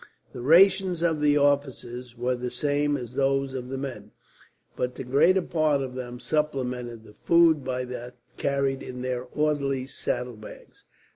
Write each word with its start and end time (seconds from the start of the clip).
The 0.33 0.41
rations 0.41 1.03
of 1.03 1.21
the 1.21 1.37
officers 1.37 2.17
were 2.17 2.33
the 2.33 2.49
same 2.49 2.97
as 2.97 3.13
those 3.13 3.53
of 3.53 3.69
the 3.69 3.77
men, 3.77 4.09
but 4.75 4.95
the 4.95 5.03
greater 5.03 5.43
part 5.43 5.81
of 5.83 5.93
them 5.93 6.19
supplemented 6.19 7.03
the 7.03 7.13
food 7.13 7.63
by 7.63 7.85
that 7.85 8.15
carried 8.35 8.81
in 8.81 9.03
their 9.03 9.25
orderlies' 9.25 9.93
saddlebags. 9.93 10.85